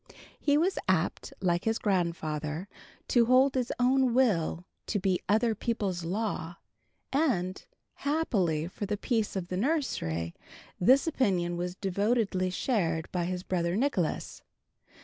[0.39, 2.67] He was apt like his grandfather
[3.09, 6.55] to hold his own will to be other people's law,
[7.13, 7.63] and
[7.97, 10.33] (happily for the peace of the nursery)
[10.79, 14.41] this opinion was devoutly shared by his brother Nicholas.